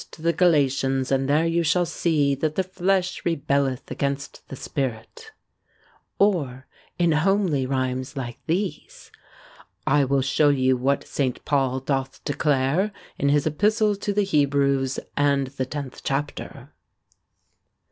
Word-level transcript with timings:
to 0.09 0.19
the 0.23 0.33
Galatians, 0.33 1.11
and 1.11 1.29
there 1.29 1.45
you 1.45 1.61
shall 1.61 1.85
see 1.85 2.33
That 2.33 2.55
the 2.55 2.63
flesh 2.63 3.23
rebelleth 3.23 3.91
against 3.91 4.41
the 4.47 4.55
spirit 4.55 5.29
or 6.17 6.65
in 6.97 7.11
homely 7.11 7.67
rhymes 7.67 8.17
like 8.17 8.39
these 8.47 9.11
I 9.85 10.05
will 10.05 10.23
show 10.23 10.49
you 10.49 10.75
what 10.75 11.05
St. 11.07 11.45
Paul 11.45 11.81
doth 11.81 12.23
declare 12.23 12.91
In 13.19 13.29
his 13.29 13.45
epistle 13.45 13.95
to 13.97 14.11
the 14.11 14.23
Hebrews, 14.25 14.99
and 15.15 15.45
the 15.45 15.69
X. 15.77 16.01
chapter. 16.03 16.71